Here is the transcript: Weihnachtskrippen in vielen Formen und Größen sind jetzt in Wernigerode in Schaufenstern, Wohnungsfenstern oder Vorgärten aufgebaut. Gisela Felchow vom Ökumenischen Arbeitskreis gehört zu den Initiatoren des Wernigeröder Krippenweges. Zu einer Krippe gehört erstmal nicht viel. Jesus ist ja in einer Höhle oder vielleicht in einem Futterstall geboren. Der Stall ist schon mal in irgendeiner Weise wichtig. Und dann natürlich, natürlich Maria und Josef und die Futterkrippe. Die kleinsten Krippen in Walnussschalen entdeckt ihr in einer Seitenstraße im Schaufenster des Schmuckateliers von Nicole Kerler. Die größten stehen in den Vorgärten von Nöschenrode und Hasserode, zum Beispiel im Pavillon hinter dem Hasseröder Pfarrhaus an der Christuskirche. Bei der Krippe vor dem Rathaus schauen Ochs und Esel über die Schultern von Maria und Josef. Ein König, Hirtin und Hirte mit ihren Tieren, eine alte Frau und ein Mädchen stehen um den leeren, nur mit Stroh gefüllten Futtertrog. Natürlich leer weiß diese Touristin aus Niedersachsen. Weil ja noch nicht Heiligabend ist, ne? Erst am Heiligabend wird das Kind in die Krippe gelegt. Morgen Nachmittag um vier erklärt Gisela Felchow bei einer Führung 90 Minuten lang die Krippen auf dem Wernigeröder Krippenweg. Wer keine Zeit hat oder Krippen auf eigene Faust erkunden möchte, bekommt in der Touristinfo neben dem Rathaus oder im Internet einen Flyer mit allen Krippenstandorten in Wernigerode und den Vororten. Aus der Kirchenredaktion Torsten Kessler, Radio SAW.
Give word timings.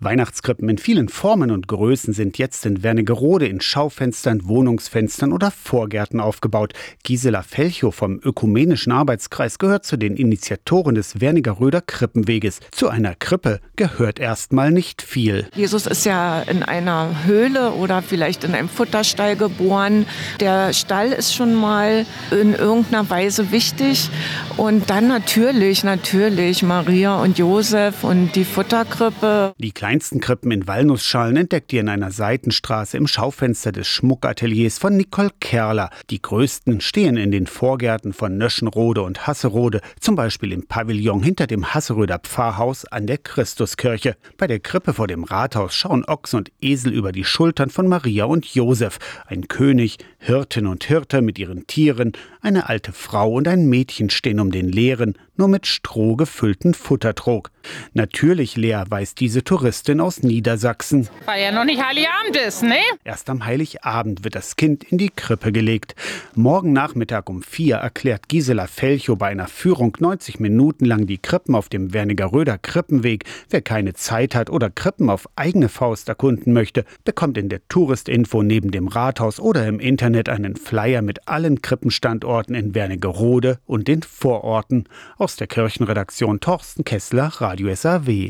Weihnachtskrippen 0.00 0.68
in 0.68 0.78
vielen 0.78 1.08
Formen 1.08 1.50
und 1.50 1.66
Größen 1.66 2.14
sind 2.14 2.38
jetzt 2.38 2.64
in 2.66 2.84
Wernigerode 2.84 3.46
in 3.48 3.60
Schaufenstern, 3.60 4.46
Wohnungsfenstern 4.46 5.32
oder 5.32 5.50
Vorgärten 5.50 6.20
aufgebaut. 6.20 6.72
Gisela 7.02 7.42
Felchow 7.42 7.92
vom 7.92 8.20
Ökumenischen 8.22 8.92
Arbeitskreis 8.92 9.58
gehört 9.58 9.84
zu 9.84 9.96
den 9.96 10.16
Initiatoren 10.16 10.94
des 10.94 11.20
Wernigeröder 11.20 11.80
Krippenweges. 11.80 12.60
Zu 12.70 12.88
einer 12.88 13.16
Krippe 13.16 13.60
gehört 13.74 14.20
erstmal 14.20 14.70
nicht 14.70 15.02
viel. 15.02 15.48
Jesus 15.56 15.86
ist 15.86 16.04
ja 16.04 16.42
in 16.42 16.62
einer 16.62 17.24
Höhle 17.24 17.72
oder 17.72 18.00
vielleicht 18.00 18.44
in 18.44 18.54
einem 18.54 18.68
Futterstall 18.68 19.34
geboren. 19.34 20.06
Der 20.38 20.72
Stall 20.74 21.10
ist 21.10 21.34
schon 21.34 21.54
mal 21.54 22.06
in 22.30 22.54
irgendeiner 22.54 23.10
Weise 23.10 23.50
wichtig. 23.50 24.10
Und 24.56 24.90
dann 24.90 25.08
natürlich, 25.08 25.82
natürlich 25.82 26.62
Maria 26.62 27.20
und 27.20 27.38
Josef 27.38 28.04
und 28.04 28.36
die 28.36 28.44
Futterkrippe. 28.44 29.54
Die 29.58 29.72
kleinsten 29.88 30.20
Krippen 30.20 30.50
in 30.50 30.66
Walnussschalen 30.66 31.38
entdeckt 31.38 31.72
ihr 31.72 31.80
in 31.80 31.88
einer 31.88 32.10
Seitenstraße 32.10 32.98
im 32.98 33.06
Schaufenster 33.06 33.72
des 33.72 33.88
Schmuckateliers 33.88 34.76
von 34.76 34.94
Nicole 34.94 35.30
Kerler. 35.40 35.88
Die 36.10 36.20
größten 36.20 36.82
stehen 36.82 37.16
in 37.16 37.30
den 37.30 37.46
Vorgärten 37.46 38.12
von 38.12 38.36
Nöschenrode 38.36 39.00
und 39.00 39.26
Hasserode, 39.26 39.80
zum 39.98 40.14
Beispiel 40.14 40.52
im 40.52 40.66
Pavillon 40.66 41.22
hinter 41.22 41.46
dem 41.46 41.72
Hasseröder 41.72 42.18
Pfarrhaus 42.18 42.84
an 42.84 43.06
der 43.06 43.16
Christuskirche. 43.16 44.16
Bei 44.36 44.46
der 44.46 44.60
Krippe 44.60 44.92
vor 44.92 45.06
dem 45.06 45.24
Rathaus 45.24 45.74
schauen 45.74 46.04
Ochs 46.04 46.34
und 46.34 46.52
Esel 46.60 46.92
über 46.92 47.10
die 47.10 47.24
Schultern 47.24 47.70
von 47.70 47.88
Maria 47.88 48.26
und 48.26 48.44
Josef. 48.44 48.98
Ein 49.24 49.48
König, 49.48 49.96
Hirtin 50.18 50.66
und 50.66 50.84
Hirte 50.84 51.22
mit 51.22 51.38
ihren 51.38 51.66
Tieren, 51.66 52.12
eine 52.48 52.68
alte 52.68 52.92
Frau 52.92 53.34
und 53.34 53.46
ein 53.46 53.66
Mädchen 53.66 54.08
stehen 54.08 54.40
um 54.40 54.50
den 54.50 54.72
leeren, 54.72 55.18
nur 55.36 55.48
mit 55.48 55.66
Stroh 55.66 56.16
gefüllten 56.16 56.72
Futtertrog. 56.72 57.50
Natürlich 57.92 58.56
leer 58.56 58.86
weiß 58.88 59.14
diese 59.14 59.44
Touristin 59.44 60.00
aus 60.00 60.22
Niedersachsen. 60.22 61.08
Weil 61.26 61.42
ja 61.42 61.52
noch 61.52 61.66
nicht 61.66 61.84
Heiligabend 61.84 62.36
ist, 62.36 62.62
ne? 62.62 62.80
Erst 63.04 63.28
am 63.28 63.44
Heiligabend 63.44 64.24
wird 64.24 64.34
das 64.34 64.56
Kind 64.56 64.82
in 64.84 64.96
die 64.96 65.10
Krippe 65.10 65.52
gelegt. 65.52 65.94
Morgen 66.34 66.72
Nachmittag 66.72 67.28
um 67.28 67.42
vier 67.42 67.76
erklärt 67.76 68.28
Gisela 68.28 68.66
Felchow 68.66 69.16
bei 69.16 69.28
einer 69.28 69.46
Führung 69.46 69.94
90 70.00 70.40
Minuten 70.40 70.86
lang 70.86 71.06
die 71.06 71.18
Krippen 71.18 71.54
auf 71.54 71.68
dem 71.68 71.92
Wernigeröder 71.92 72.56
Krippenweg. 72.56 73.24
Wer 73.50 73.60
keine 73.60 73.92
Zeit 73.92 74.34
hat 74.34 74.48
oder 74.48 74.70
Krippen 74.70 75.10
auf 75.10 75.28
eigene 75.36 75.68
Faust 75.68 76.08
erkunden 76.08 76.54
möchte, 76.54 76.86
bekommt 77.04 77.36
in 77.36 77.50
der 77.50 77.60
Touristinfo 77.68 78.42
neben 78.42 78.70
dem 78.70 78.88
Rathaus 78.88 79.38
oder 79.38 79.66
im 79.66 79.80
Internet 79.80 80.30
einen 80.30 80.56
Flyer 80.56 81.02
mit 81.02 81.28
allen 81.28 81.60
Krippenstandorten 81.60 82.37
in 82.46 82.74
Wernigerode 82.74 83.58
und 83.66 83.88
den 83.88 84.02
Vororten. 84.02 84.84
Aus 85.16 85.36
der 85.36 85.46
Kirchenredaktion 85.46 86.40
Torsten 86.40 86.84
Kessler, 86.84 87.26
Radio 87.38 87.74
SAW. 87.74 88.26